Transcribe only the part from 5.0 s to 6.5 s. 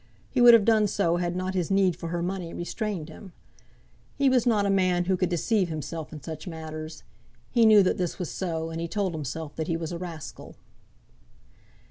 who could deceive himself in such